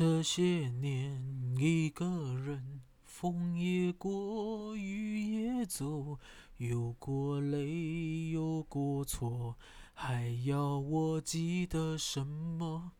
[0.00, 1.22] 这些年
[1.58, 6.18] 一个人，风也过，雨也走，
[6.56, 9.58] 有过泪，有过错，
[9.92, 12.92] 还要我记得什么？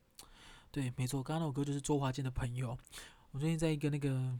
[0.71, 2.77] 对，没错，刚刚那首歌就是周华健的朋友。
[3.31, 4.39] 我最近在一个那个，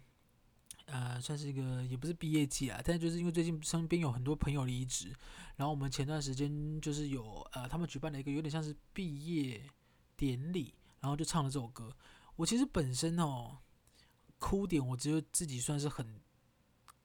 [0.85, 5.17] 呃，算是一个也不是毕业季啊，但就是因为最近身边有很多朋友离职，
[5.57, 9.63] 然后我们前段时间就是有呃，他们举办了一个有点像是毕业
[10.15, 11.91] 典礼，然后就唱了这首歌。
[12.41, 13.59] 我其实本身哦，
[14.39, 16.23] 哭点我觉得自己算是很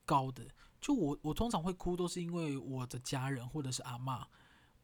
[0.05, 0.47] 高的。
[0.79, 4.23] 就我我通常会哭都是因为我的家人或者是阿嬷，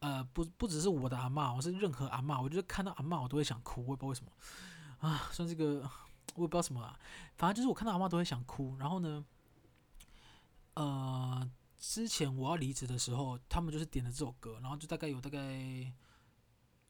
[0.00, 4.30] 呃，不不只是我的阿嬷，我是任何阿嬷，我觉得看到阿嬷我都会想哭，我也不知道为什么
[4.98, 5.88] 啊，算这个
[6.34, 7.00] 我也不知道什么啊，
[7.36, 8.76] 反正就是我看到阿嬷都会想哭。
[8.76, 9.24] 然后呢，
[10.74, 15.90] 呃，之前我要离职的时候，他们就是点了这首歌，然后就大概有大概。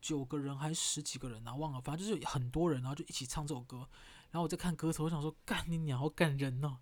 [0.02, 1.54] 九个人还是十几个人啊？
[1.54, 3.88] 忘了，反正就是很多人，然后就一起唱这首歌。
[4.32, 6.78] 然后我在看歌词，我想说，干你娘，好感人哦！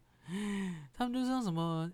[0.95, 1.93] 他们就像什么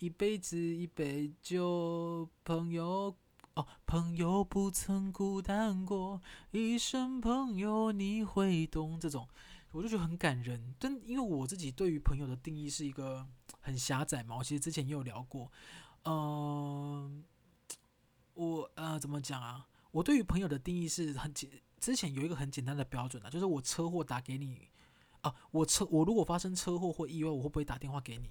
[0.00, 3.16] 一辈子一杯酒，朋友
[3.54, 6.20] 哦，朋友不曾孤单过，
[6.50, 9.00] 一生朋友你会懂。
[9.00, 9.28] 这种
[9.70, 10.74] 我就觉得很感人。
[10.78, 13.26] 但因为我自己对于朋友的定义是一个
[13.60, 15.50] 很狭窄嘛，我其实之前也有聊过。
[16.04, 17.24] 嗯、
[18.34, 19.66] 我呃怎么讲啊？
[19.96, 21.48] 我对于朋友的定义是很简，
[21.80, 24.68] 之前有一个很简单的标准啊，就是我车祸打给你
[25.22, 28.30] 啊，我车我如果发生车祸或意外，我会不会打电话给你？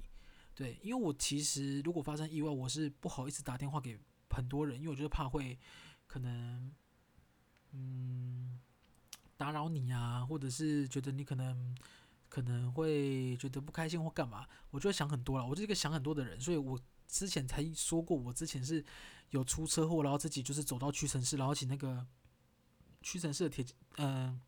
[0.53, 3.97] 对，因为我其实如果发生意外，我是不好意思打电话给
[4.29, 5.57] 很多人，因为我觉得怕会
[6.05, 6.71] 可能
[7.71, 8.59] 嗯
[9.35, 11.75] 打扰你啊，或者是觉得你可能
[12.29, 15.43] 可能会觉得不开心或干嘛，我就会想很多了。
[15.43, 16.79] 我就是一个想很多的人，所以我。
[17.07, 18.83] 之前才说过，我之前是
[19.29, 22.05] 有出车祸，然后自己就是走到屈臣氏，然后请那个
[23.01, 23.65] 屈臣氏的铁，
[23.97, 24.39] 嗯，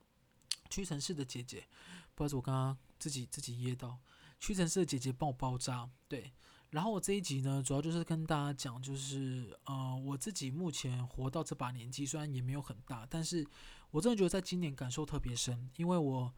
[0.70, 1.68] 屈臣氏的姐姐，
[2.16, 4.00] 不好意思，我刚刚自己自己噎到，
[4.40, 6.34] 屈臣氏的姐姐帮我包扎，对，
[6.72, 13.48] 然后我这一集呢，主要就是跟大家讲，就是呃，我自己目前活到这把年纪，虽然也没有很大，但是
[13.92, 16.34] 我真的觉得在今年感受特别深，因为我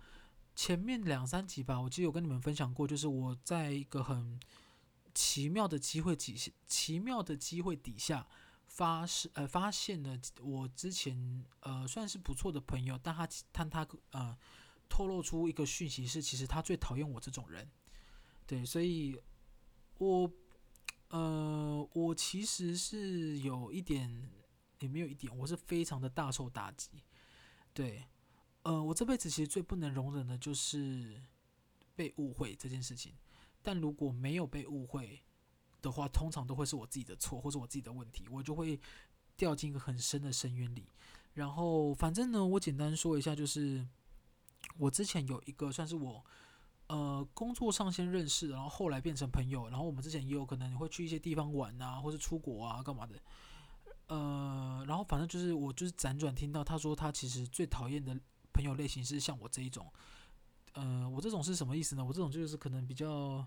[0.56, 4.40] 前面两三集吧，我记得有跟你们分享过，就是我在一个很。
[5.20, 8.26] 奇妙的机会底下，奇妙的机会底下
[8.68, 14.38] 发是呃发现了我之前呃算是不错的朋友，但他但他呃
[14.88, 17.70] 透露出一个讯息是，其实他最讨厌我这种人。
[18.48, 19.14] 对，所以
[19.98, 20.32] 我
[21.10, 24.32] 呃我其实是有一点
[24.80, 27.04] 也没有一点，我是非常的大受打击。
[27.74, 28.06] 对，
[28.64, 31.22] 呃，我这辈子其实最不能容忍的就是
[31.94, 33.14] 被误会这件事情。
[33.62, 35.22] 但如果没有被误会
[35.82, 38.80] 的话，通常都会是我自己的错，或是我自己的问题，我就会
[39.36, 40.88] 掉进一个很深的深渊里。
[41.34, 43.88] 然后，反正呢，我简单说一下，就是
[44.78, 46.26] 我之前有一个算是我
[46.88, 53.16] 呃工作上先认识，然后后来变成朋友，然后我们之前也有可能会去一些地方玩啊，或是出国啊，干嘛的。
[54.08, 58.20] 呃，然后反正就是我就是辗转听到他说，他其实最讨厌的
[58.52, 59.90] 朋友类型是像我这一种。
[60.74, 62.04] 呃，我这种是什么意思呢？
[62.04, 63.46] 我这种就是可能比较，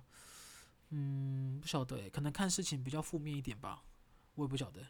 [0.91, 3.83] 嗯，不晓得，可能看事情比较负面一点吧，
[4.35, 4.81] 我也不晓得。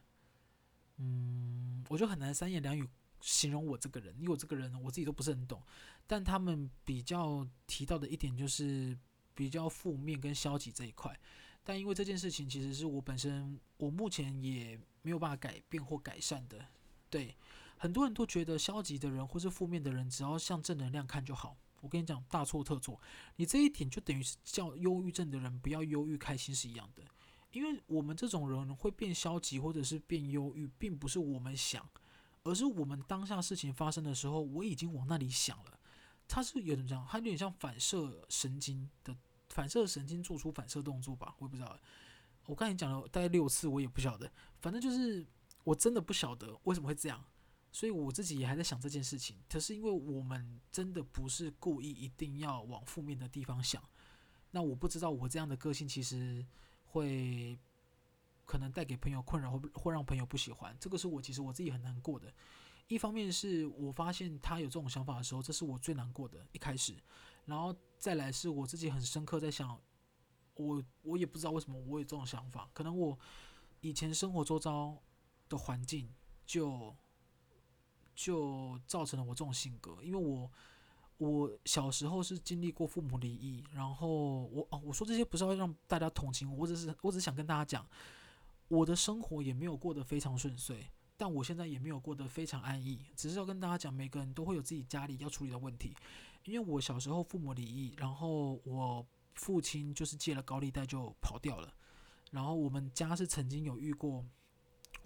[0.96, 2.88] 嗯，我就很难三言两语
[3.20, 5.62] 形容我这个人，因为我这个人我自己都不是很懂。
[6.06, 8.96] 但他们比较提到的一点就是
[9.34, 11.18] 比较负面跟消极这一块。
[11.64, 16.66] 但因为这件事情其实是我本身，我目前也没有办法改变或改善的。
[17.08, 17.36] 对，
[17.78, 21.56] 很多人都觉得消极的人或是负面的人，只要向正能量看就好。
[21.82, 22.98] 我跟你讲，大错特错！
[23.36, 27.02] 你这一点就等于是叫忧郁症的人不要忧郁，开心是一样的。
[27.50, 31.86] 因为我们这种人会变消极或者是变忧郁，并不是我们想，
[32.44, 35.78] 而是我们当下事情发生的时候，我已经往那里想了。
[36.28, 39.14] 它是有点这样，它有点像反射神经的
[39.50, 41.34] 反射神经做出反射动作吧？
[41.40, 41.76] 我也不知道。
[42.46, 44.32] 我刚才讲了大概六次，我也不晓得。
[44.60, 45.26] 反正就是
[45.64, 47.22] 我真的不晓得为什么会这样。
[47.74, 53.82] 所以我自己也还在想这件事情，可是因为我们真的不是故意一定要往负面的地方想，
[54.50, 56.46] 那我不知道我这样的个性其实
[56.84, 57.58] 会
[58.44, 62.30] 可能带给朋友困扰，或或让朋友不喜欢，这个是我其实我自己很难过的。
[62.88, 66.94] 一方面是我发现他有这种想法的时候，这是我最难过的一开始，
[67.46, 69.80] 然后再来是我自己很深刻在想，
[70.56, 73.18] 我我也不知道为什么我有这种想法，可能我
[73.80, 75.02] 以前生活周遭
[75.48, 76.12] 的环境
[76.44, 76.94] 就。
[78.14, 80.50] 就造成了我这种性格，因为我
[81.18, 87.86] 我小时候是经历过父母离异，然后我哦，我说这些不是要让大家同情我，我只是我只是想跟大家讲，
[88.68, 90.86] 我的生活也没有过得非常顺遂，
[91.16, 95.94] 但我现在也没有过得非常安逸，只是要跟大家讲，每个人都会有自己家里要处理的问题。
[96.44, 101.72] 因为我小时候父母离异，然后我父亲就是借了高利贷就跑掉了，
[102.32, 104.24] 然后我们家是曾经有遇过，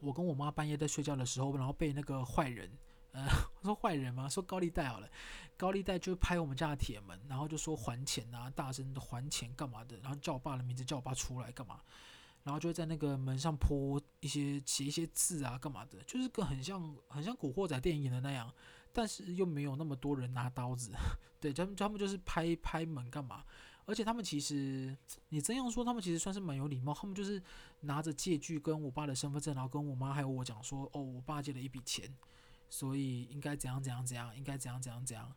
[0.01, 2.71] 我跟我妈半夜在睡觉的时候，然后被那个坏人，
[3.17, 3.27] 呃，
[3.63, 4.29] 我说坏人吗？
[4.29, 5.09] 说高利贷好了，
[5.57, 11.81] 高利贷就拍我们家的铁门，然后就说还钱啊，大声的还钱干嘛的，然后叫我爸的名字，叫我爸出来干嘛。
[12.45, 18.53] 然后就会在那个门上泼一些写一些字啊，干嘛的，就是个很像很像古惑仔电影的那样，
[18.93, 20.93] 但是又没有那么多人拿刀子，
[21.41, 23.43] 对，他们他们就是拍拍门干嘛，
[23.85, 24.97] 而且他们其实
[25.31, 27.43] 你这样说，他们其实算是蛮有礼貌，他们就是
[27.81, 32.09] 拿着借据跟我爸的身份证，然后跟我妈还有我讲说，哦，我爸借了一笔钱，
[32.69, 35.33] 所以应该怎样怎样怎样，应该怎样怎样怎样。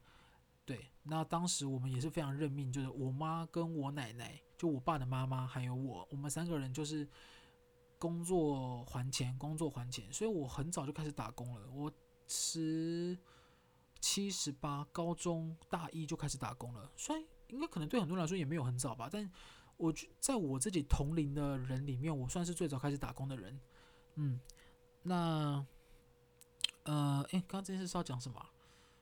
[0.65, 7.07] 对，那当时我们也是非常认命，就是我妈跟我奶奶，就我爸的妈妈，还有我，我们三个人就是
[7.97, 10.11] 工作还钱，工作还钱。
[10.13, 11.91] 所以我很早就开始打工了，我
[12.27, 13.17] 十
[13.99, 16.91] 七十八，高中大一就开始打工了。
[16.95, 19.27] 虽然应该可能对很多人来说也没有很早吧，但
[19.77, 23.59] 我在我自己同龄的人里面，我算是最早开始打工的人。
[24.15, 24.39] 嗯，
[25.01, 25.65] 那
[26.89, 28.43] 呃，诶，刚刚这件事是要讲什么？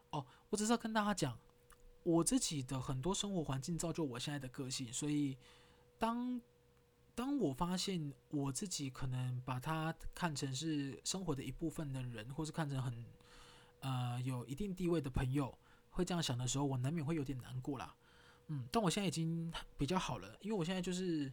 [0.10, 1.39] 哦，我只是要跟大家讲。
[2.04, 5.38] 我自己的很多生活环境造就我现在的个性，所以
[5.98, 6.42] 当
[7.13, 13.06] 当我发现我自己可能把它看成是生活的一部分的人，或是看成很
[13.81, 15.57] 呃有一定地位的朋友
[15.89, 17.94] 会这样想的时候，我难免会有点难过啦。
[18.48, 21.30] 嗯，但我现在已经比较好了，因为我现在就是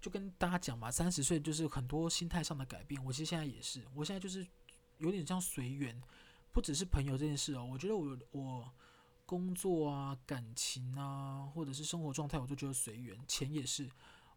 [0.00, 3.04] 就跟大家讲嘛，三十岁就是很多心态上的改变。
[3.04, 4.46] 我其实现在也是，我现在就是
[4.98, 6.00] 有点像随缘，
[6.52, 7.64] 不只是朋友这件事哦。
[7.64, 8.72] 我觉得我我。
[9.26, 13.18] 工作啊，感情啊，或者是生活状态，我都觉得随缘。
[13.26, 13.90] 钱也是，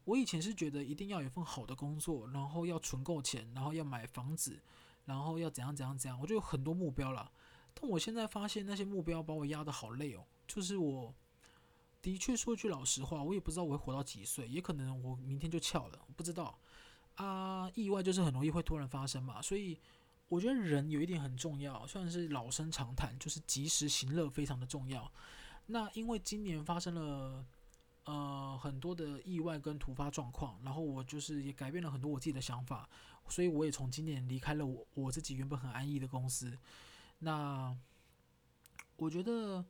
[0.06, 4.62] 我以前是觉得一定要有一份好的工作，然后要存够钱，然后要买房子，
[5.04, 7.30] 然后要怎样怎样怎样，我就有很多目标了。
[7.74, 10.26] 但我现在发现那些目标把我压得好累哦。
[10.48, 11.14] 就是我
[12.02, 16.58] 的确说句老实话，我也不知道我会活到几岁，也可能我明天就翘了，不知道
[17.16, 17.70] 啊。
[17.76, 19.78] 意外就是很容易会突然发生嘛，所以。
[20.30, 25.10] 我觉得人有一点很重要，算是老生常谈，就是及时行乐非常的重要。
[25.68, 27.46] 那因为今年发生了
[28.06, 32.90] 呃很多的意外跟突发状况，然后我就是也改变了很多我自己的想法，
[33.30, 36.58] 所以我也从今年离开了我我自己原本很安逸的公司。
[37.20, 37.76] 那
[38.98, 39.64] 我觉得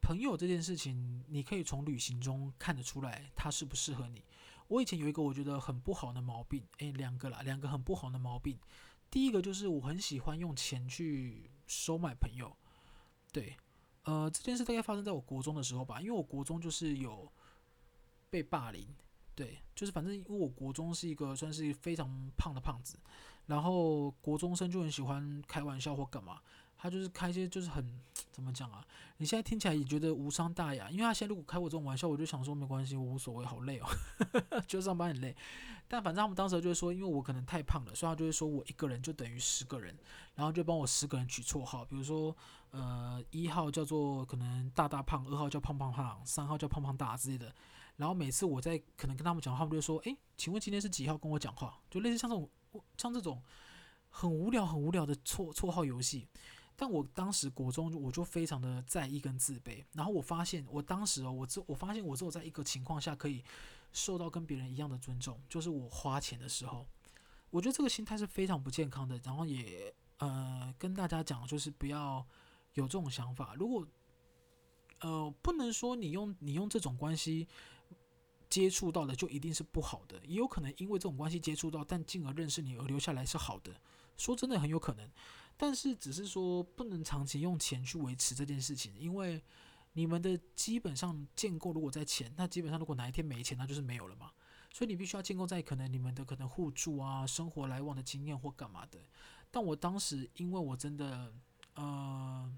[0.00, 4.24] 朋友这件事情，你可以从旅行中看得出来他适不适合你。
[4.68, 8.58] 我以前有一个我觉得很不好的毛病，诶，两个啦，两个很不好的毛病。
[9.10, 12.54] 第一个就是我很喜欢用钱去收买朋友，
[13.32, 13.56] 对，
[14.04, 17.30] 呃，这件事大概发生在我国中的时候吧，因为我国中就是有
[18.28, 18.86] 被霸凌，
[19.34, 22.98] 对，就是反正因为我国中是一个算是非常胖的胖子，
[23.46, 26.42] 然后国中生就很喜欢开玩笑或干嘛。
[26.78, 27.84] 他就是开一些就是很
[28.30, 28.86] 怎么讲啊？
[29.16, 33.86] 你现在听起来也觉得无伤大雅，因为他现在如果开我这种玩笑，我就想说没关系，我无所谓，好累哦，
[34.66, 35.36] 就上班很累。
[35.88, 39.96] 但反正他们当时就会说，因为我可能太胖了，所以他就会说我一个人就等于十个人，
[40.34, 42.36] 然后就帮我十个人取绰号，比如说
[42.70, 47.52] 呃一号叫做可能大大胖，二号叫胖胖胖，三号叫胖胖大之类的。
[47.96, 51.80] 然后每次我在可能跟他们讲话，他们就说，诶，请问今天是几号跟我讲话？
[51.90, 52.48] 就类似像这种
[52.96, 53.42] 像这种
[54.10, 56.28] 很无聊很无聊的绰绰号游戏。
[56.80, 63.42] 但我当时国中我就非常的在意跟自卑，然后我发现我当时哦，我只我发现我只有在一个情况下可以
[63.92, 66.86] 受到跟别人一样的尊重，就是我花钱的时候，
[67.50, 69.20] 我觉得这个心态是非常不健康的。
[69.24, 72.24] 然后也呃跟大家讲，就是不要
[72.74, 73.56] 有这种想法。
[73.56, 73.84] 如果
[75.00, 77.48] 呃不能说你用你用这种关系
[78.48, 83.72] 接触到的就一定是不好的，也有可能因为这种关系接触到，但进而认识你而留下来是好的。
[84.16, 85.10] 说真的很有可能。
[85.60, 89.42] 但是只是说不能长期用钱去维持这件事情，因为
[89.94, 94.30] 你们的基本上建构如果在钱，那基本上如果哪一天没钱，那就是没有了嘛。
[94.72, 99.00] 所以你必须要建构在可能你们的可能互助啊、生活来往的经验或干嘛的。
[99.50, 101.34] 但我当时因为我真的
[101.74, 102.48] 呃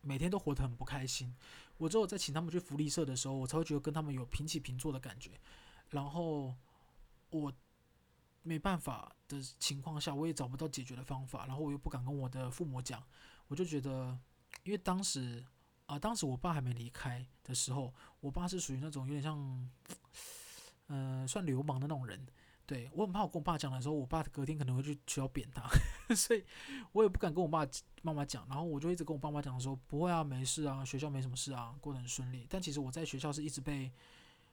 [0.00, 1.34] 每天都活得很不开心，
[1.76, 5.32] 我只有在请他们去福利社的时候，我才会觉得跟他们有平起平坐的感觉。
[5.88, 6.54] 然后
[7.30, 7.52] 我。
[8.42, 13.02] 没办法的情况下，我也找不到解决的方法，然后我又不敢跟我的父母讲，
[13.48, 14.18] 我就觉得，
[14.64, 15.44] 因为当时
[15.86, 19.36] 啊、当时我爸还没离开的时候，我爸是属于那种有点像，
[20.86, 22.24] 嗯、 呃，算流氓的那种人，
[22.64, 25.68] 对，我很怕我跟我爸讲的时候，我爸隔天可能会去学校扁他，
[26.14, 26.44] 所以
[26.92, 27.66] 我也不敢跟我爸
[28.02, 33.90] 妈妈讲，然后我就一直跟我爸妈讲说，不会啊，没事啊，学校没什么事啊，过得很顺利，但其实我在学校是一直被，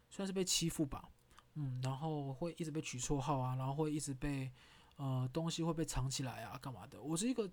[0.09, 1.07] 算是被欺负吧。
[1.59, 4.51] 嗯，然后会一直被取绰号啊，然后会一直被
[4.97, 7.01] 呃东西会被藏起来啊，干嘛的？
[7.01, 7.49] 我是一个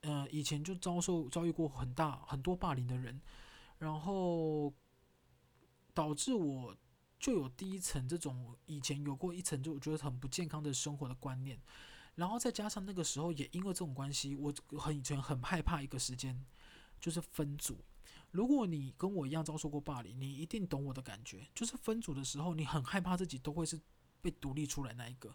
[0.00, 3.20] 呃以前就遭受遭遇过很大很多霸凌的人，
[3.76, 4.72] 然后
[5.92, 6.74] 导致我
[7.18, 11.60] 就有第一层这种以前有过一层就我觉得很不健康的生活的观念，
[12.14, 16.42] 然后再加上那个时候也因为这种关系，我很以前很害怕一个时间
[16.98, 17.76] 就是分组。
[18.34, 21.46] 如果你跟我一样遭受过霸凌，你一定懂我的感觉。
[21.54, 23.80] 就是分组的时候，你很害怕自己都会是
[24.20, 25.32] 被独立出来那一个，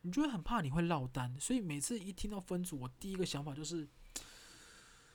[0.00, 1.38] 你就会很怕你会落单。
[1.38, 3.88] 所以每次一听到分组，我第一个想法就是，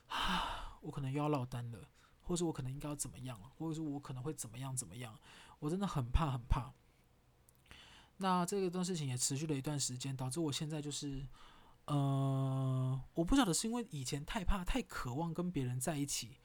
[0.08, 1.90] 啊， 我可能又要落单了，
[2.22, 5.20] 或者我可能应该要怎么样，或者说我可能会怎么样怎么样。
[5.60, 6.72] 我真的很怕很怕。
[8.20, 11.28] 那这个段事情也持续了一段时间，导致我现在就是，
[11.88, 16.38] 呃，我不晓得是因为以前太怕、太渴望跟别人在一起。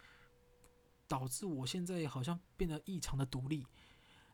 [1.12, 3.66] 导致我现在好像变得异常的独立，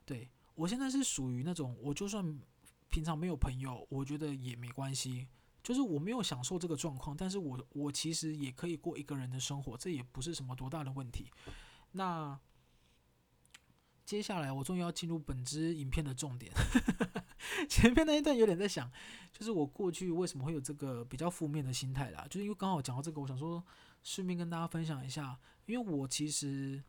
[0.07, 2.41] 对，我现在是属于那种，我就算
[2.89, 5.27] 平常没有朋友，我觉得也没关系，
[5.61, 11.29] 就是我没有享受这个状况，但是我我其实也可以过一个人的生活，这也不是什么多大的问题。
[11.91, 12.39] 那
[14.05, 16.53] 接下来我终于要进入本支影片的重点，
[17.69, 18.89] 前面那一段有点在想，
[19.33, 23.65] 就是我过去为什么会有这个比较负面的心态啦，就是因为刚好讲到这个，我想说。
[24.05, 25.37] 顺便跟大家分享一下，
[25.69, 26.83] 因为我其实，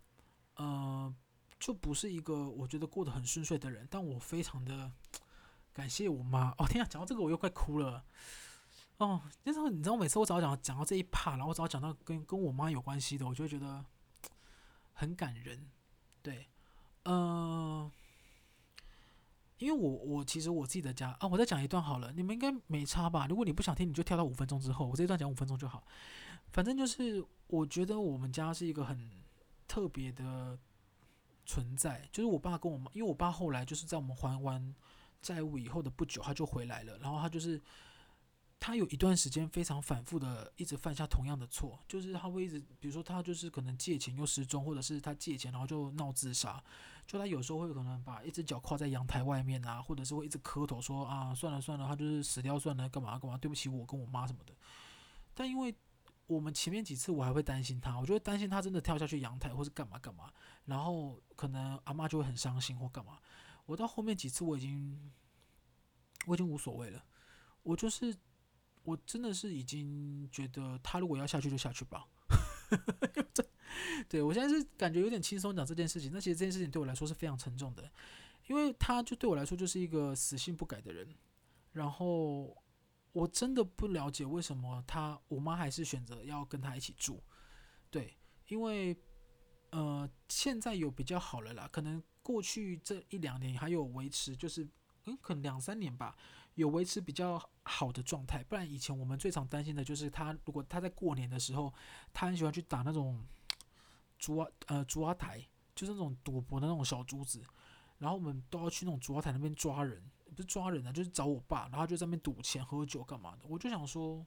[0.56, 1.14] 呃，
[1.60, 4.90] 就不是一个我觉得过得很顺遂的人，但我非常的
[5.74, 6.52] 感谢我妈。
[6.58, 8.06] 哦天啊，讲到这个我又快哭了。
[8.98, 13.84] 哦，那时候你知道，每次我只要讲讲到这一趴，然后我只要讲到跟跟我妈有关系的，我就会觉得
[14.94, 15.70] 很感人。
[16.22, 16.48] 对，
[17.04, 17.92] 呃，
[19.58, 23.28] 因为我我其实我自己的家啊，我再讲一段好了，你们应该没差吧？
[23.28, 25.84] 如果你不想听，你就跳到五分钟之后，我这一段讲五分钟就好。
[26.52, 29.10] 反正就是，我觉得我们家是一个很
[29.68, 30.58] 特别的
[31.46, 32.08] 存在。
[32.12, 34.76] 就是我爸跟我妈，因为我爸后来就是在我们还完
[35.22, 36.98] 债务以后的不久，他就回来了。
[36.98, 37.62] 然后他就是，
[38.60, 46.64] 他有一段时间非常反复的一直犯下同样的错，就是他会一直，比如说他就是可能借钱又失踪，或者是他借钱然后就闹自杀。
[47.06, 54.54] 就他有时候会可能把一只脚跨在阳台外面啊，或者是会一直磕头说啊，算了算了，他就是死掉算了，干嘛干嘛，对不起我跟我妈什么的。
[55.34, 55.74] 但因为
[56.30, 60.32] 我们前面几次我还会担心他，我就会担心他真的跳下去阳台或是干嘛干嘛，
[60.66, 63.18] 然后可能阿妈就会很伤心或干嘛。
[63.66, 65.12] 我到后面几次我已经
[66.28, 67.04] 我已经无所谓了，
[67.64, 68.16] 我就是
[68.84, 72.08] 我真的是已经觉得他如果要下去就下去吧。
[74.08, 77.92] 对，我现在是感觉有点轻松讲这件事情，那其实这件事情对我来说是非常沉重的，
[78.46, 81.08] 因为他就对我来说就是一个死性不改的人，
[81.72, 82.56] 然后。
[83.12, 87.22] 我真的不了解为什么他我妈还是选择要跟他一起住，
[87.90, 88.16] 对，
[88.48, 88.96] 因为
[89.72, 94.68] 呃现在有比较好了啦，可能过去这一两年还有维持，就是
[95.06, 96.16] 嗯可能两三年吧，
[96.54, 98.44] 有维持比较好的状态。
[98.44, 101.74] 不然以前我们最常担心的就是他如果他在过年的时候，
[102.14, 103.26] 他很喜欢去打那种
[104.20, 107.44] 竹啊呃竹啊台，就是那种赌博的那种小珠子，
[107.98, 110.04] 然后我们都要去那种竹啊台那边抓人。
[110.42, 113.44] 是抓人啊，就是找我爸，然后就在那边赌钱、喝酒干嘛的。
[113.48, 114.26] 我就想说，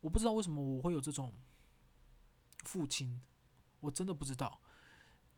[0.00, 1.32] 我不知道为什么我会有这种
[2.64, 3.20] 父亲，
[3.80, 4.60] 我真的不知道。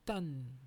[0.05, 0.59] 但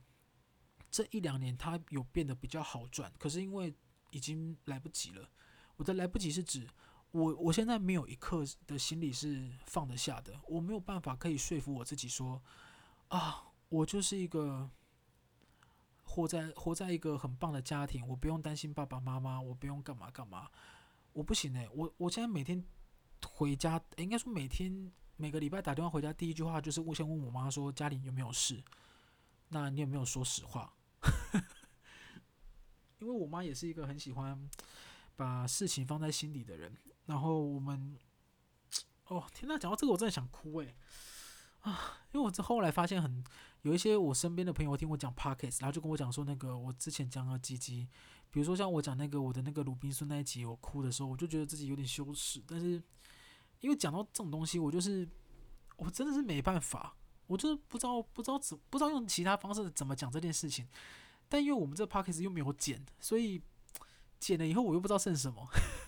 [0.91, 3.73] 这一两年他有变得比较好转，可是因为
[4.11, 5.29] 已经来不及了。
[5.77, 6.67] 我的来不及是指
[7.11, 12.41] 我，我现在没有一刻的心里是放得下的，我没有办法可以说服我自己说，
[13.07, 14.69] 啊，我就是一个。
[16.17, 20.49] 活在活在一个很棒的家庭，我不用担心爸爸妈妈，我不用干嘛干嘛，
[21.13, 22.65] 我不行哎，我我现在每天
[23.23, 28.63] 回家，应该说每天每个礼拜打电话回家，第一句话就是我先问我妈说家里有没有事，
[29.49, 30.73] 那你有没有说实话？
[32.97, 34.49] 因为我妈也是一个很喜欢
[35.15, 37.95] 把事情放在心里的人，然后我们，
[39.05, 40.73] 哦天呐，讲到这个我真的想哭哎。
[41.67, 43.21] 啊，因为我这后来发现很
[43.63, 47.89] 有一些我身边的朋友听我讲 Podcast，然后就跟我讲说那个我之前讲的几集，
[48.31, 52.41] 比如说像我讲那个我的那个鲁宾孙那一集，我哭的时候，我就觉得自己有点羞耻。
[52.47, 52.81] 但是
[53.59, 55.05] 因为讲到这种东西，我就是
[55.75, 56.95] 我真的是没办法，
[57.25, 60.65] 我就是不知道不知道怎不知道用其他方式怎么讲这件事情。
[61.27, 63.41] 但因为我们这 Podcast 又没有剪，所以
[64.19, 65.45] 剪了以后我又不知道剩什么，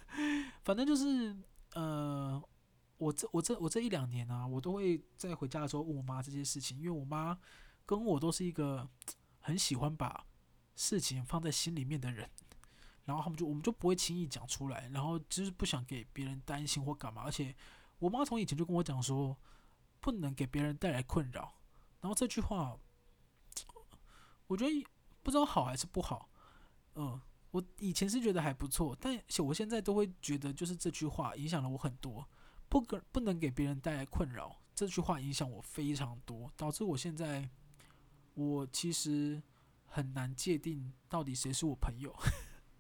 [0.66, 1.34] 反正就是
[1.76, 2.44] 呃。
[3.00, 7.36] 我这我这我这一两年啊，我都会在回家的时候问我妈这些事情，因为我妈
[7.86, 8.88] 跟我都是一个
[9.40, 10.26] 很喜欢把
[10.76, 12.30] 事情放在心里面的人，
[13.06, 17.56] 然后他们就我们就不会轻易讲出来，然后就是不想给别人担心或干嘛，而且
[18.00, 19.36] 我妈从以前就跟我讲说，
[20.02, 21.54] 不能给别人带来困扰，
[22.02, 22.78] 然后这句话，
[24.48, 24.88] 我觉得
[25.24, 26.30] 不知道好还是不好，
[26.96, 27.20] 嗯，
[27.52, 32.28] 我以前是觉得还不错，但我现在都会觉得，就是这句话影响了我很多，
[32.70, 34.62] 不可不能给别人带来困扰。
[34.76, 37.50] 这句话影响我非常多，导致我现在
[38.36, 39.42] 我其实
[39.86, 42.16] 很难界定到底谁是我朋友，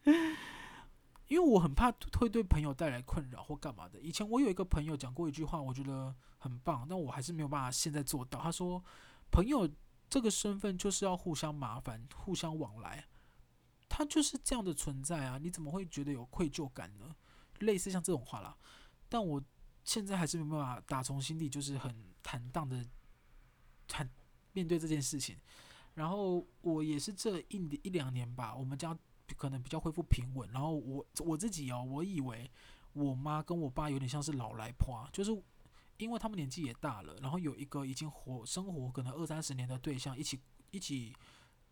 [1.27, 3.99] 因为我很怕会对朋友带来困扰或干嘛的。
[3.99, 8.39] 以前我有一个朋友讲过一句话，我觉得很棒，但我还是没有办法现在做到。
[8.39, 8.81] 他说
[9.29, 9.69] ：“朋友
[10.09, 13.07] 这个身份就是要互相麻烦，互相往来。”
[13.89, 15.37] 他就是这样的存在啊！
[15.37, 17.15] 你怎么会觉得有愧疚感呢？
[17.59, 18.55] 类似像这种话啦，
[19.09, 19.43] 但我
[19.89, 21.91] 现在还是没办法打从心底就是很
[22.21, 22.85] 坦荡的
[23.87, 24.07] 坦
[24.53, 25.35] 面对这件事情。
[25.95, 28.95] 然后我也是这一一两年吧，我们家
[29.35, 30.47] 可能比较恢复平稳。
[30.51, 32.49] 然后我我自己哦，我以为
[32.93, 35.31] 我妈跟我爸有点像是老来婆，就是
[35.97, 40.39] 因为他们年纪也大了，然后有一个已经活生活可能二三十年的对象一起
[40.71, 41.15] 一起。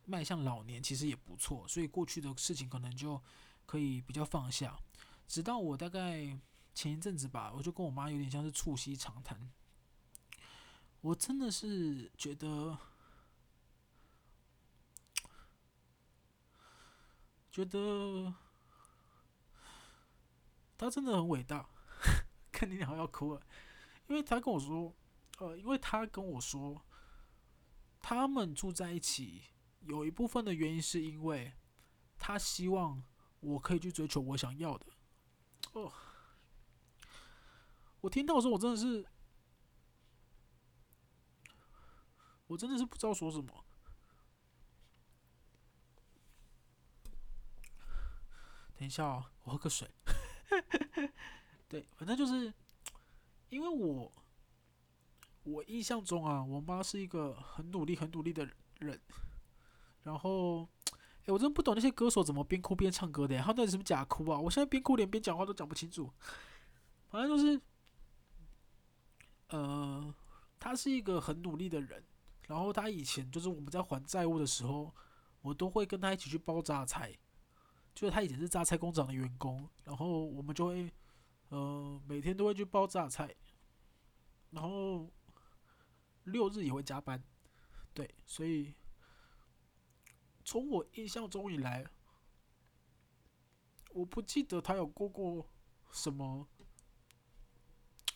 [0.09, 3.21] 迈向老年其实也不错，所以过去的事情可能就
[3.65, 4.73] 可以比较放下。
[5.27, 6.33] 直到我大概
[6.77, 9.51] 前一阵子吧，我就跟我妈有点像是促膝长谈。
[11.01, 12.77] 我真的是觉得，
[17.51, 18.31] 觉得
[20.77, 21.67] 他真的很伟大。
[22.53, 23.41] 看你好像要哭了，
[24.07, 24.95] 因为他跟我说，
[25.39, 26.85] 呃，因为他跟我说，
[27.99, 29.45] 他们住在一起。
[29.81, 31.53] 有一部分的原因是因为
[32.17, 33.01] 他希望
[33.39, 34.85] 我可以去追求我想要的。
[35.73, 35.91] 哦，
[38.01, 39.05] 我听到的时候，我真的是，
[42.47, 43.63] 我真的是不知道说什么。
[48.75, 49.89] 等一下哦，我喝个水。
[51.67, 52.53] 对，反正就是
[53.49, 54.13] 因为我，
[55.43, 58.47] 我印象中啊，我妈是一个很努力、很努力的
[58.79, 59.01] 人。
[60.03, 60.69] 然后，
[61.25, 64.39] 哎，我真不懂那些歌手怎么边哭边唱歌的，他到底是不是假哭啊？
[64.39, 66.13] 我现在边哭连边讲话都讲不清楚。
[67.09, 67.59] 反正就是，
[69.49, 70.13] 呃，
[70.59, 72.03] 他是一个很努力的人。
[72.47, 74.93] 然后他以前就是我们在还债务的时候，
[75.41, 77.17] 我都会跟他一起去包榨菜。
[77.93, 80.91] 就是他以前是榨菜工厂的员工，然后我们就会，
[81.49, 83.35] 呃，每天都会去包榨菜。
[84.51, 85.11] 然后
[86.23, 87.23] 六日也会加班，
[87.93, 88.73] 对，所以。
[90.49, 91.85] 从我印象中以来，
[93.91, 95.45] 我不记得他有过过
[95.91, 96.47] 什么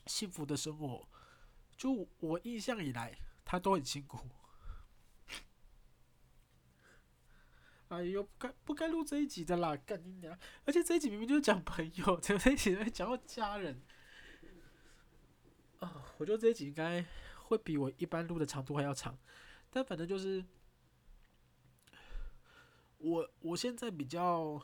[0.08, 1.06] 幸福的生活。
[1.82, 4.30] 就我印象以来，他都很辛苦。
[7.90, 10.38] 哎呦，不该不该录这一集的啦，干你娘！
[10.64, 13.82] 而且这一集明明就是讲朋友，这一集讲到家人。
[15.80, 17.04] 啊，我觉得这一集应该
[17.46, 19.18] 会比我一般录的长度还要长，
[19.72, 20.46] 但反正就是。
[23.00, 24.64] 我我现在比较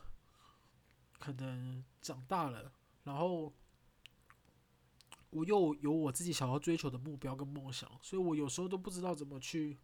[1.18, 2.72] 可能长大了，
[3.06, 3.52] 然后
[5.30, 9.78] 我又有我自己想要追求的目标跟梦想，所以我有时候都不知道怎么去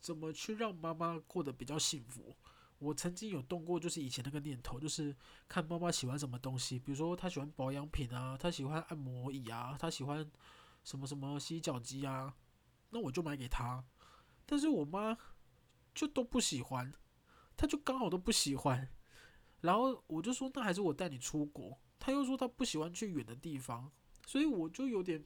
[0.00, 2.34] 怎么去让妈妈过得比较幸福。
[2.78, 5.14] 我曾经有动过，就是以前那个念头，就是
[5.48, 10.30] 看妈妈喜欢什么东西，比如说她喜欢保养品啊，她喜欢按摩椅啊，她喜欢
[10.84, 12.34] 什么什么洗脚机啊，
[12.90, 13.84] 那我就买给她。
[14.44, 15.16] 但是我妈。
[15.92, 16.94] 就都不喜欢，
[17.56, 18.88] 她就刚好都不喜欢，
[19.60, 23.92] 然后我就说，那还是我带你出国，他又说他不喜欢去远的地方，
[24.26, 25.24] 所以我就有点，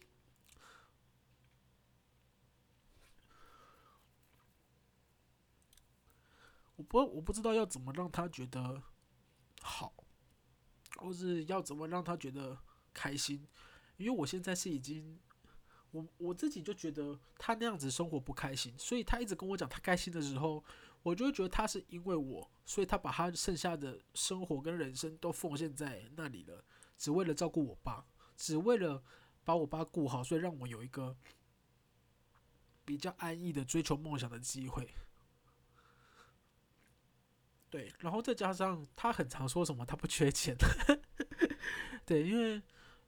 [6.76, 8.82] 我不我不知道要怎么让他觉得
[9.62, 9.94] 好，
[10.96, 12.58] 或是要怎么让他觉得
[12.92, 13.48] 开心，
[13.96, 15.18] 因为我现在是已经。
[15.92, 20.64] 我我自己就觉得他那样子生活不开心，所以他一直跟我讲他开心的时候，
[21.04, 26.64] 我就会觉得他是因为我，所以他把他剩下的生活跟人生都奉献在那里了，
[26.98, 28.04] 只为了照顾我爸，
[28.36, 29.00] 只为了
[29.44, 31.16] 把我爸顾好，所以让我有一个
[32.84, 34.92] 比较安逸的追求梦想的机会。
[37.70, 40.56] 对，然后再加上他很常说什么他不缺钱，
[42.04, 42.60] 对，因为。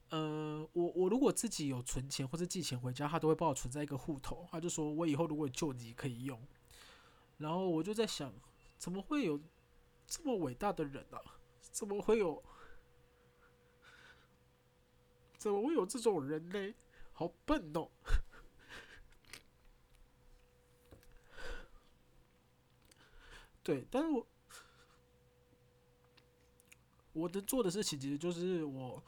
[0.09, 4.47] 呃，我我如果自己有存钱或者寄钱回家，他都会帮我存在一个户头。
[4.49, 6.41] 他就说我以后如果救急可以用。
[7.37, 8.33] 然后我就在想，
[8.77, 9.39] 怎么会有
[10.05, 11.21] 这么伟大的人啊？
[11.61, 12.43] 怎么会有？
[15.37, 16.73] 怎么会有这种人呢？
[17.13, 17.89] 好笨哦！
[23.63, 24.27] 对，但是我
[27.13, 29.03] 我能做的事情，其实就是我。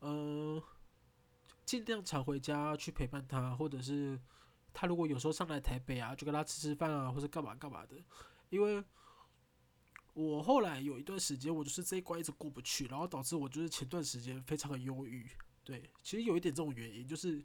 [0.00, 0.60] 呃，
[1.64, 4.18] 尽量常回家去陪伴他，或者是
[4.72, 7.96] 他如果有时候上来台北啊，就跟他吃吃饭啊，或者干嘛干嘛的。
[8.48, 8.84] 因为
[10.14, 15.30] 我后来有一段时间，我就是这一关一直过不去，然后导致我就是前段时间非常的忧郁。
[15.64, 17.42] 对，其实有一点这种原因，就是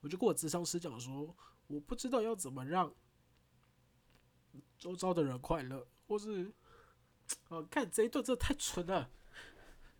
[0.00, 1.34] 我就跟我智商师讲说，
[1.66, 2.92] 我不知道要怎么让
[4.78, 6.50] 周遭的人快乐，或是，
[7.48, 9.10] 呃，看这一段真的太蠢了。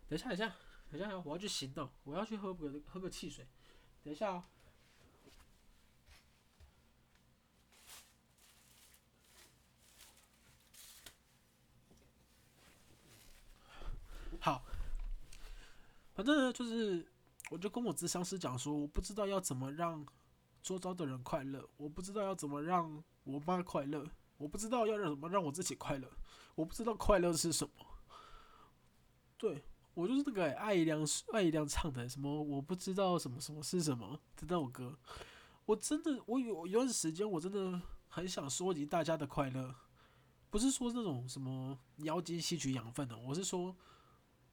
[0.09, 0.57] 等一下，等一下，
[0.91, 3.47] 等一下，我要去行动，我要去喝个喝个汽水。
[4.03, 4.45] 等一下哦。
[14.40, 14.64] 好，
[16.14, 17.07] 反正呢，就是，
[17.51, 20.07] 我就跟我咨商师讲说，我不知道要怎么让
[20.62, 26.09] 周遭的人快乐，我不知道要怎么让我妈快乐，我不知道要让什么让我自己快乐，
[26.55, 27.87] 我不知道快乐是什么。
[29.37, 34.98] 对，我就是那个艾怡良艾怡良唱的什么，我不知道什么什么是什么的那首歌。
[35.64, 39.74] 我真的，我有有段时间，我真的很想收集大家的快乐，
[40.51, 43.77] 不是说那种什么妖精吸取养分的，我是说。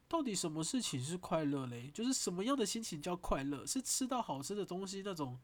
[0.08, 1.90] 到底什么事情是快乐嘞？
[1.90, 3.66] 就是什么样的心情叫快乐？
[3.66, 5.40] 是吃到好吃的东西那种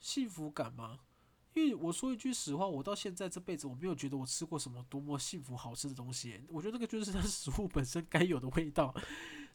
[0.00, 1.00] 幸福感吗？
[1.52, 6.42] 因为我说一句实话，我到现在这辈子我没有觉得我吃过什么多么幸福好吃的东西。
[6.48, 8.94] 我觉得那个就是它食物本身该有的味道。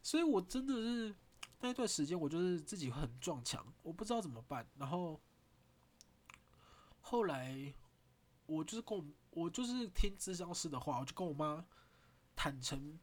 [0.04, 1.16] 所以我真的是
[1.62, 4.68] 那一段时间，我就是自己很撞墙，我不知道怎么办。
[4.78, 5.20] 然后
[7.00, 7.74] 后来
[8.46, 11.66] 我就是跟我，我就是听咨商师的话，我就跟我妈
[12.36, 13.00] 坦诚。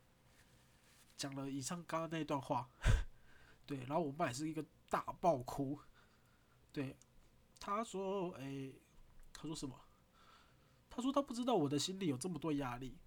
[1.23, 2.69] 讲了以上刚刚那段话，
[3.65, 5.79] 对，然后我妈也是一个大爆哭，
[6.73, 6.97] 对，
[7.61, 8.75] 她说：“哎、欸，
[9.33, 9.81] 她说什么？
[10.91, 12.99] 她说她不知道我的心里有这么多压力，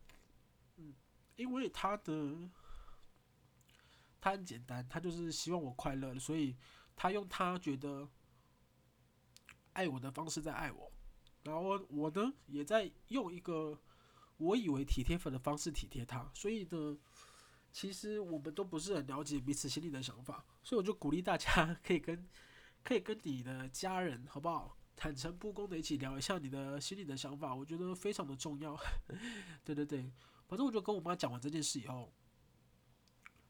[0.78, 0.94] 嗯，
[1.36, 2.50] 因为她的，
[4.22, 6.56] 她很简单，她就是希望我快乐，所以
[6.96, 8.08] 她用她觉得
[9.74, 10.90] 爱我的方式在爱我，
[11.44, 13.78] 然后我呢也在用一个
[14.38, 16.98] 我以为体贴粉的方式体贴她，所以呢。”
[17.76, 22.26] 其实我们都不是很了解彼此心里的想法，所以我就鼓励大家 可以跟
[22.86, 28.80] 可以跟你的家人好不好，坦诚不公的一起聊一下你的心里的想法，我觉得非常的重要。
[29.66, 30.10] 对对对，
[30.48, 32.14] 反正我就跟我妈讲完这件事以后，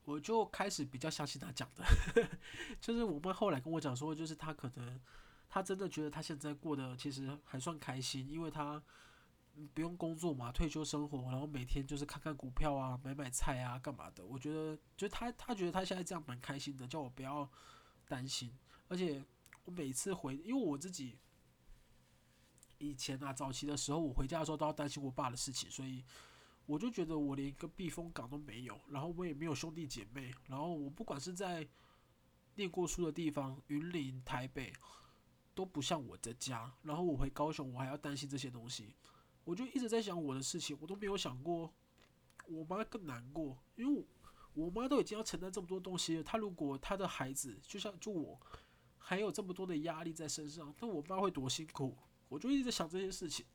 [0.05, 1.85] 我就开始比较相信她讲的，
[2.81, 4.99] 就是我妈后来跟我讲说，就是她可能
[5.47, 8.81] 她真的觉得她现在过得其实还算开心，因为她。
[9.73, 14.25] 不用工作嘛，退休生活，然后每天就是看看股票啊，买买菜啊，干嘛的？
[14.25, 17.49] 我觉得，就他他觉得他现在这样蛮开心的，叫我不要
[18.07, 18.51] 担心。
[18.87, 19.23] 而且
[19.63, 21.17] 我每次回，因为我自己
[22.77, 26.03] 以前啊，早期的时候，我回家的时候都要担心我爸的事情，所以
[26.65, 31.67] 我就觉得我连一个避风港都没有，然后我也没有兄弟姐妹，然后我不管是在
[32.55, 34.73] 念过书的地方，云林、台北
[35.53, 38.93] 都不像我的家，然后我回高雄，我还要担心这些东西。
[39.45, 41.73] 我就一直在想我的事情，我都没有想过
[42.47, 44.05] 我妈更难过，因为
[44.53, 46.23] 我妈都已经要承担这么多东西了。
[46.23, 48.39] 她如果她的孩子就像就我，
[48.97, 51.97] 还有这么多的压力在身上，那我妈会多辛苦？
[52.27, 53.45] 我就一直在想这件事情。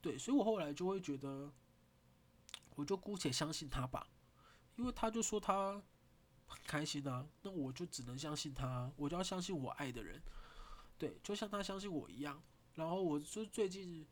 [0.00, 1.52] 对，所以我后来就会觉得，
[2.74, 4.08] 我就姑且相信她吧，
[4.74, 5.80] 因为她就说她
[6.46, 10.20] 很开心啊，那我就只能相信她，我就要相信我爱的人，
[10.98, 12.42] 对，就像她相信我一样。
[12.74, 14.06] 然后我就最近，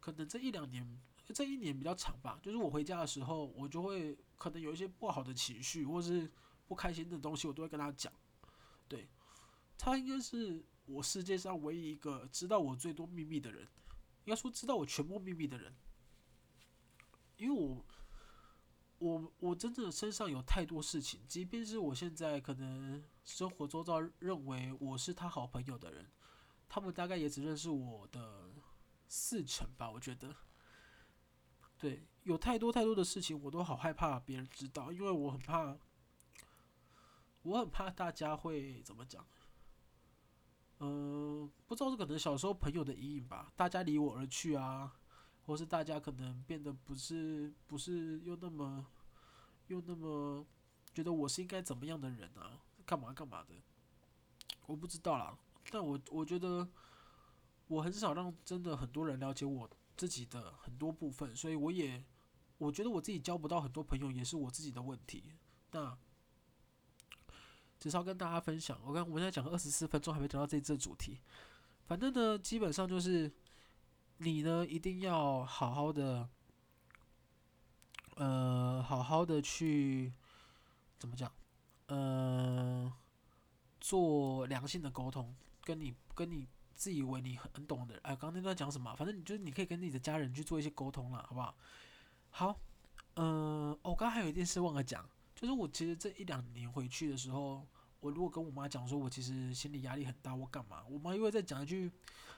[0.00, 1.00] 可能这一两年，
[1.34, 2.38] 这一年比较长吧。
[2.42, 6.30] 就是我回家的时候，我就会可能有一些不好的情绪，或是
[6.66, 8.12] 不开心的东西，我都会跟他讲。
[8.86, 9.08] 对，
[9.78, 13.62] 他应该是我世界上唯一一个知道我最多秘密的人，
[14.24, 15.74] 应该说知道我全部秘密的人。
[17.38, 17.84] 因为我，
[18.98, 26.10] 我我真的身上有太多事情，即便是我现在可能生活周遭认为我是他好朋友的人。
[26.68, 28.50] 他们大概也只认识我的
[29.08, 30.34] 四成吧，我觉得。
[31.78, 35.76] 对，有太多太多的事情，我都好害怕别人知道，因为我很怕，
[37.42, 39.26] 我很怕大家会怎么讲？
[40.78, 44.94] 嗯、不知道是可能小时候朋友的阴影吧，大家离我而去啊，
[45.44, 48.86] 或是大家可能变得不是不是又那么
[49.68, 50.46] 又那么
[50.92, 52.60] 觉得我是应该怎么样的人啊？
[52.84, 53.54] 干嘛干嘛的？
[54.66, 55.38] 我不知道啦。
[55.70, 56.68] 但我我觉得
[57.68, 62.04] 我很少让真的很多人了解我自己的很多部分，所以我也
[62.58, 65.34] 我觉得我自己交不到很多朋友也是我自己的问题。
[65.72, 65.96] 那
[67.78, 71.20] 只是要跟大家分享，我刚我们现在讲了二十四分钟还没讲到这次的主题。
[71.86, 73.30] 反正呢，基本上就是
[74.18, 76.28] 你呢一定要好好的，
[78.16, 80.12] 呃，好好的去
[80.98, 81.30] 怎么讲，
[81.86, 82.92] 呃，
[83.78, 85.34] 做良性的沟通。
[85.66, 88.94] 跟你跟你自以为你很懂的人，哎，刚刚那段讲什么？
[88.94, 91.56] 反正你就是你可以跟你的家人去做一些沟通了，好不好？
[92.30, 92.60] 好，
[93.16, 97.66] 嗯、我刚刚还有一件事忘了讲，就是我其实这一两年回去的时候，
[97.98, 100.84] 我如果跟我妈讲说我其实心理压力很大，我干嘛？
[100.86, 101.90] 我妈又会再讲一句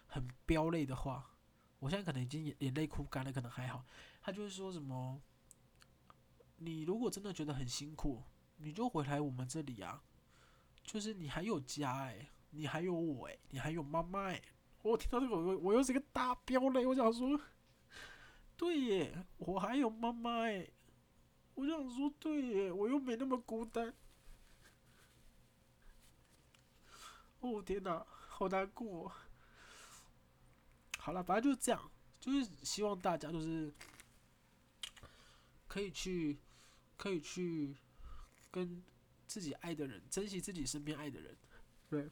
[0.06, 1.28] 很飙泪的话，
[1.80, 3.84] 我现在可能已经眼眼泪哭干了，可能还好，
[4.22, 5.20] 她就会说什么：
[6.56, 8.22] 你如果真的觉得很辛苦，
[8.56, 10.02] 你就回来我们这里啊，
[10.82, 14.42] 就是你还有家哎、你还有我哎、你还有妈妈哎，
[14.82, 17.38] 我听到这个我我又是一个大飙泪，我想说，
[18.56, 20.68] 对耶，我还有妈妈哎，
[21.54, 23.94] 我想说对耶，我又没那么孤单。
[27.40, 29.12] 哦天哪，好难过。
[30.98, 33.72] 好了，反正就是这样，就是希望大家就是
[35.66, 36.38] 可以去，
[36.96, 37.76] 可以去
[38.50, 38.82] 跟
[39.26, 41.36] 自己爱的人，珍惜自己身边爱的人，
[41.88, 42.10] 对。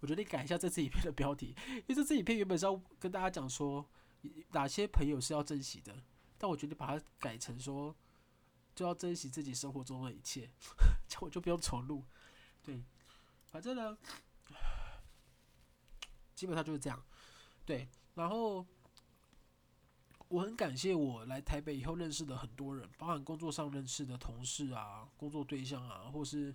[0.00, 3.84] 我决定改一下这次影片的标题，因为这次影片原本是要跟大家讲说
[4.52, 5.92] 哪些朋友是要珍惜的，
[6.38, 7.94] 但我决定把它改成说
[8.76, 10.48] 就要珍惜自己生活中的一切，
[11.08, 12.04] 这样我就不用重录。
[12.62, 12.80] 对，
[13.46, 13.98] 反正呢，
[16.34, 17.04] 基本上就是这样。
[17.64, 18.64] 对，然后
[20.28, 26.54] 我很感谢我来台北以后认识的很多人，包含工作上认识的同事啊、工作对象啊，或是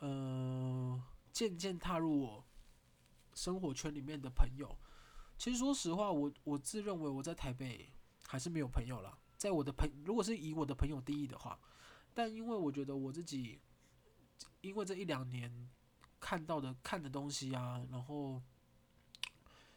[0.00, 1.02] 嗯。
[1.32, 2.44] 渐渐踏入我
[3.34, 4.76] 生活圈里面的朋友，
[5.38, 7.88] 其实说实话，我我自认为我在台北
[8.26, 9.16] 还是没有朋友啦。
[9.36, 11.58] 在我的朋，如果是以我的朋友定义的话，
[12.12, 13.60] 但因为我觉得我自己，
[14.60, 15.70] 因为这一两年
[16.18, 18.42] 看到的看的东西啊，然后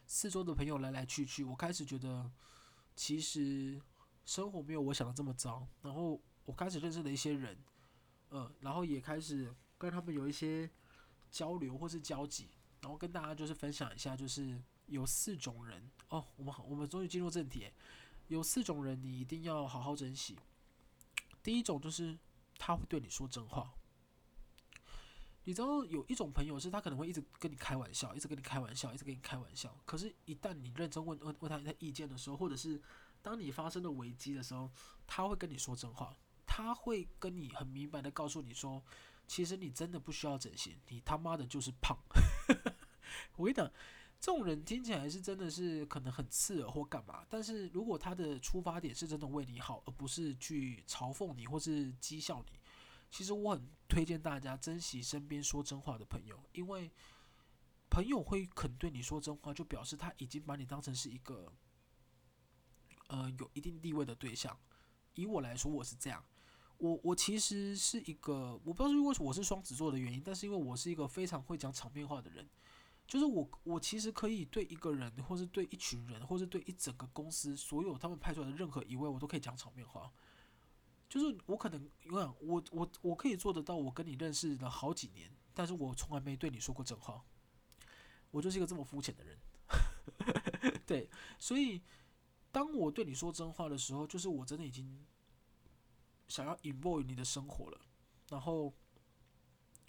[0.06, 2.30] 四周的朋友来来去去，我开始觉得
[2.94, 3.80] 其实
[4.26, 5.66] 生活没有我想的这么糟。
[5.82, 7.58] 然后我开始认识了一些人，
[8.32, 10.68] 嗯，然后也开始跟他们有一些。
[11.34, 12.48] 交流或是交集，
[12.80, 16.24] 然后跟大家就是分享一下，就是有四种人哦。
[16.36, 17.68] 我们好，我们终于进入正题。
[18.28, 20.38] 有四种人，你一定要好好珍惜。
[21.42, 22.16] 第一种就是
[22.56, 23.74] 他会对你说真话。
[25.42, 29.76] 你知道有一种朋友是他可能会一直跟你开玩笑，一直跟你开玩笑，一直跟你开玩笑。
[29.84, 32.80] 可是，一旦你认真问问问他他意见的时候，或者是
[33.22, 34.70] 当你发生了危机的时候，
[35.04, 36.16] 他会跟你说真话。
[36.46, 38.80] 他会跟你很明白的告诉你说。
[39.26, 41.96] 其实你真的不需要整形，你他妈的就是胖。
[43.36, 43.66] 我跟你讲，
[44.20, 52.58] 这种人听起来是真的是可能很刺耳或干嘛，但是如果他的出发点是真的为你好，而不是去嘲讽你或是讥笑你，
[53.10, 56.90] 其实我很推荐大家珍惜身边说真话的朋友，因为
[57.90, 61.52] 朋友会肯对你说真话，就表示他已经把你当成是一个
[63.08, 64.58] 呃有一定地位的对象。
[65.14, 66.24] 以我来说，我是这样。
[66.78, 72.46] 我我其实是一个，我不知道是因为我是双子座的原因，但是因为我是一个非常会讲场面话的人，
[73.06, 80.12] 就是我我其实可以对一个人，或是对一群人，或是对一整个公司所有他们派出来的任何一位，我都可以讲场面话。
[81.08, 87.24] 就是我可能，我我我我可以做得到，我跟你认识了好几年，但是我从来没对你说过真话。
[88.30, 89.38] 我就是一个这么肤浅的人，
[90.84, 91.08] 对，
[91.38, 91.80] 所以
[92.50, 95.06] 当我对你说真话的时候，就是我真的已经。
[96.28, 97.80] 想要 involve 你的生活了，
[98.30, 98.72] 然后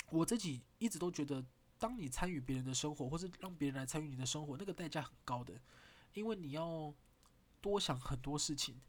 [0.09, 1.43] 我自己一直都觉得，
[1.79, 5.59] 当你参与别人的生活，或是让别人来参与你的生活，那个代价很高的，
[6.13, 6.93] 因为你要
[7.61, 8.79] 多想很多事情，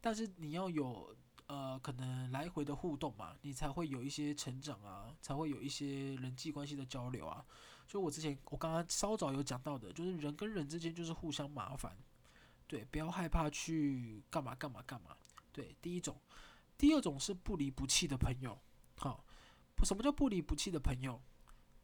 [0.00, 1.16] 但是你要有
[1.46, 7.46] 呃可能来回的互动嘛，你才会有一些成长啊，才会有一些人际关系的交流啊。
[7.88, 11.96] 所以我之前我刚刚稍早有讲到的，就是人跟人之间就是互相麻烦，
[12.66, 15.16] 对，不要害怕去干嘛干嘛干嘛，
[15.52, 16.20] 对，第一种。
[16.78, 18.58] 第二种是不离不弃的朋友，
[18.96, 19.24] 好，
[19.82, 21.20] 什么叫不离不弃的朋友？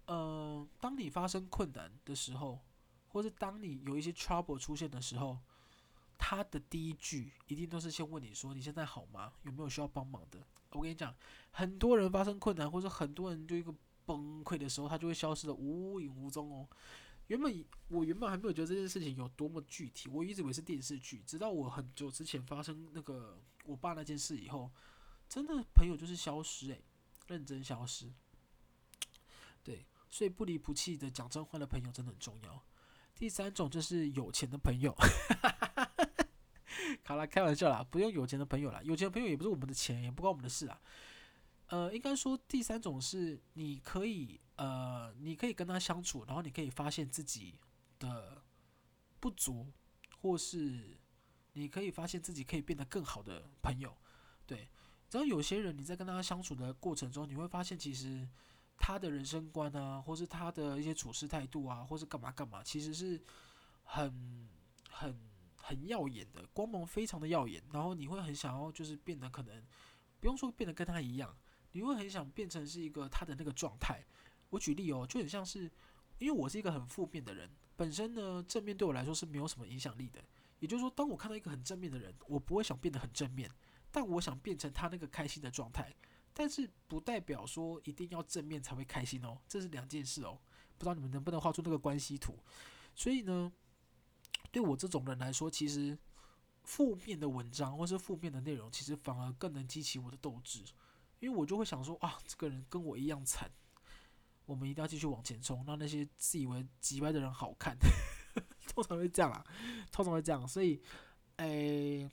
[0.06, 2.60] 嗯、当你发生困难的时候，
[3.08, 5.38] 或是当你有一些 trouble 出现的时候，
[6.18, 9.32] 他的第一句一定都是先问你说：“你现在好吗？
[9.42, 10.38] 有没有需要帮忙的？”
[10.72, 11.14] 我跟你讲，
[11.50, 13.74] 很多人发生困难，或者很多人就一个
[14.04, 16.68] 崩溃的时候，他就会消失得无影无踪哦。
[17.28, 24.70] 原本我原本还没有觉得这件事情有多么具体，我一直以为是电视剧，直到我很久之前发生那个我爸那件事以后，
[25.28, 26.82] 真的朋友就是消失诶、欸，
[27.28, 28.12] 认真消失。
[29.62, 32.62] 对，所以不离不弃的讲真话的朋友真的很重要。
[33.14, 34.94] 第三种就是有钱的朋友，
[37.04, 40.80] 好啦，开玩笑啦，不用有钱的朋友啦，有钱的朋友也不是我们的钱，也不关我们的事啊。
[41.72, 47.58] 呃，应该说第三种是你可以呃，你可以跟他相处，然后你可以发现自己
[47.98, 48.42] 的
[49.18, 49.72] 不足，
[50.20, 50.98] 或是
[51.54, 53.96] 你可以发现自己可以变得更好的朋友。
[54.46, 54.68] 对，
[55.08, 58.28] 只要有些人你在跟他相处的过程中，你会发现其实
[58.76, 63.18] 他的人生观啊，或是他的一些处事态度啊，或是干嘛干嘛，其实是
[63.82, 64.46] 很
[64.90, 65.18] 很
[65.56, 67.64] 很耀眼的，光芒非常的耀眼。
[67.72, 69.64] 然后你会很想要，就是变得可能
[70.20, 71.34] 不用说变得跟他一样，
[71.72, 74.04] 你会很想变成是一个他的那个状态。
[74.50, 75.70] 我举例哦，就很像是，
[76.18, 80.22] 因为我是一个很负面的人，本身呢正面对我来说是没有什么影响力的。
[80.60, 83.50] 也就是说，当我看到一个很正面的人，我不会想变得很正面，
[83.90, 85.92] 但我想变成他那个开心的状态。
[86.34, 90.38] 但是不代表说一定要正面才会开心哦，这是两件事哦。
[90.78, 92.38] 不知道你们能不能画出那个关系图？
[92.94, 93.52] 所以呢，
[94.50, 95.98] 对我这种人来说，其实
[96.62, 100.62] 负面的文章或是负面的内容，其实反而更能激起我的斗志，
[101.22, 103.48] 因为我就会想说啊，这个人跟我一样惨，
[104.44, 107.76] 我们一定要继续往前冲，让那些自以为机掰的人好看。
[108.74, 109.46] 通常会这样啊，
[109.92, 110.82] 通常会这样，所以，
[111.36, 112.10] 诶、欸，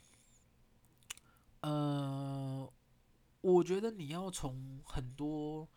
[1.61, 2.71] 呃，
[3.41, 5.67] 我觉得你要从很多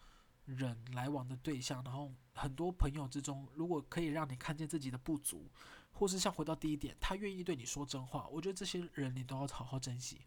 [0.44, 5.50] 人来往的对象，然后很多朋友之中，如果可以让你看见自己的不足，
[5.92, 10.20] 或是像回到第一点，他愿意对你说真话，我觉得这些人你都要好好珍惜。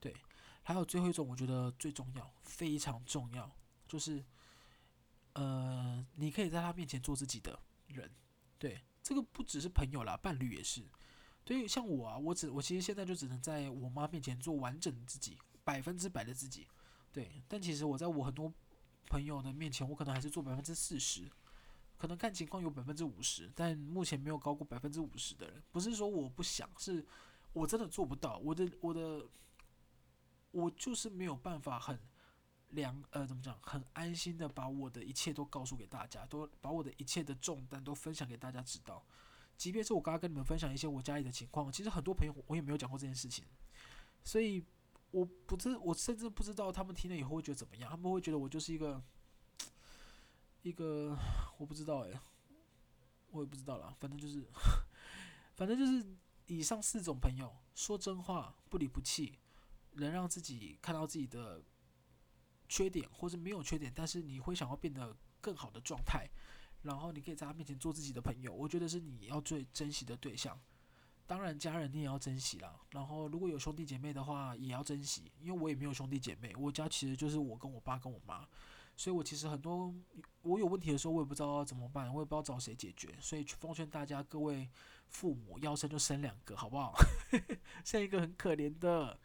[0.00, 0.12] 对，
[0.62, 3.50] 还有最后一种，我觉得最重要，非常重要，
[3.86, 4.24] 就是，
[5.34, 8.10] 呃，你可以在他面前做自己的人，
[8.58, 8.82] 对。
[9.04, 10.80] 这个不只是朋友啦，伴侣也是。
[11.44, 16.68] 对于，像我啊，我只我其实现在就只能在我妈面前做完整自己，百分之百的自己。
[17.12, 18.52] 对，但其实我在我很多
[19.08, 21.28] 朋友的面前，我可能还是做百分之四十，
[21.98, 25.60] 可能看情况有百分之五十，但目前没有高过百分之五十的人。
[25.72, 27.04] 不是说我不想，是
[27.52, 28.38] 我真的做不到。
[28.38, 29.26] 我的我的，
[30.52, 31.98] 我就是没有办法很。
[32.74, 33.54] 两呃，怎么讲？
[33.60, 39.04] 很安心的把我的一切都告诉给大家，都把我的一切的重担都分享给大家知道。
[39.58, 43.44] 即便是我刚刚跟你们分享一些我家里的情况，其实很多朋友我也没有讲过这件事情，
[44.24, 44.64] 所以
[45.10, 47.90] 我不知，我甚至不知道他们听了以后会觉得怎么样。
[47.90, 49.02] 他们会觉得我就是一个
[50.62, 51.14] 一个，
[51.58, 52.18] 我不知道哎，
[53.32, 53.94] 我也不知道啦。
[54.00, 54.46] 反正就是，
[55.56, 56.02] 反正就是
[56.46, 59.38] 以上四种朋友，说真话，不离不弃，
[59.92, 61.62] 能让自己看到自己的。
[62.68, 66.26] 缺点或者没有缺点，但是你会想要变得更好的状态，
[66.80, 70.58] 然后你可以在他面前做自己的朋友，我觉得是你要最珍惜的对象。
[71.26, 72.80] 当然，家人你也要珍惜啦。
[72.92, 78.48] 然后，如果有兄弟姐妹的话，也要珍惜，因为我也没有兄弟姐妹，我家其实就是我跟我爸跟我妈，
[78.96, 79.94] 所以我其实很多
[80.40, 83.14] 我有问题的时候，我也不知道怎么办，我也不知道找谁解决。
[83.20, 84.66] 所以奉劝大家，各位
[85.08, 86.94] 父母要生就生两个，好不好？
[87.84, 89.20] 生一个很可怜的。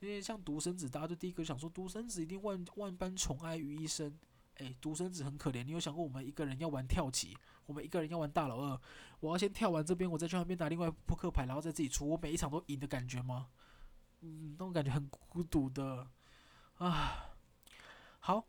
[0.00, 4.18] 因为像独生子，大家就第一个想说，独生子一定万万般宠爱于一身。
[4.56, 5.62] 哎，独生子很可怜。
[5.62, 8.80] 你有想过，我们一个人要玩跳棋，我们一个人要玩大老二，
[9.20, 13.50] 我要先跳完这边，我再去那边打另外扑克牌，然后再自己出，我每一场都赢的感觉吗？
[14.22, 16.08] 嗯，那种感觉很孤独的
[16.78, 17.36] 啊。
[18.18, 18.48] 好，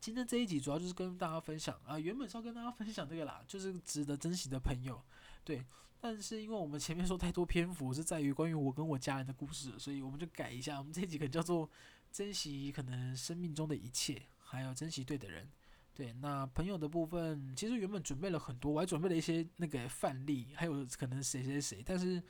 [0.00, 5.02] 今天这一集主要就是跟大家分享啊，原本是要跟大家分享这个啦，就是值得珍惜的朋友，
[5.44, 5.66] 对。
[6.08, 10.78] 但是因为我们前面说太多篇幅是在于关于我跟我家人的故事，所以我们就改一下。
[10.78, 11.68] 我们这几个叫做
[12.12, 15.50] 珍惜可能生命中的一切，还有珍惜对的人。
[15.92, 21.82] 对，那朋友的部分，其实原本准备了很多，我还准备了一些那个范例，还有可能谁谁谁。
[21.84, 22.22] 但是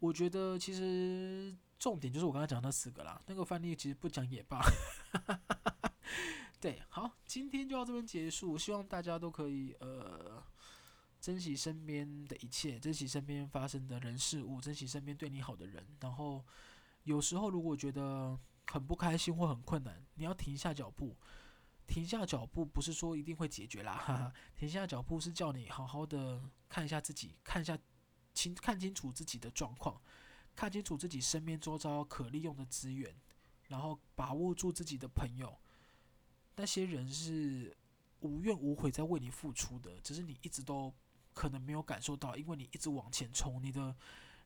[0.00, 4.60] 我觉得其实重点就是我刚才讲那四个啦，那个范例其实不讲也罢。
[6.60, 10.44] 对，好，今天就到这边结束，希望大家都可以呃。
[11.20, 15.84] 珍惜身边的一切，珍惜身边发生的人事物，珍惜身边对你好的人。
[16.00, 16.44] 然后，
[17.02, 21.16] 有时候如果觉得很不开心或很困难，你要停下脚步。
[21.88, 24.32] 停下脚步不是说一定会解决啦， 哈哈。
[24.54, 27.76] 停下脚步是叫你好好的看一下自己，看一下
[28.32, 30.00] 清看清楚自己的状况，
[30.54, 33.12] 看清楚自己身边周遭可利用的资源，
[33.68, 35.58] 然后把握住自己的朋友。
[36.54, 37.76] 那些人是
[38.20, 40.94] 无怨无悔在为你付出的，只是你一直都。
[41.38, 43.94] 可能没有感受到，因为你一直往前冲，你的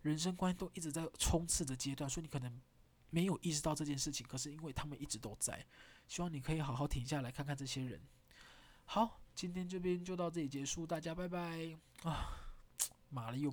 [0.03, 2.61] 人生观都一直在冲刺的阶段，所以你可能
[3.09, 4.27] 没有意识到这件事情。
[4.29, 5.65] 可是因为他们一直都在，
[6.07, 7.99] 希望你可以好好停下来看看这些人。
[8.85, 12.37] 好，今天这边就到这里结束，大家拜拜啊！
[13.09, 13.51] 妈了又。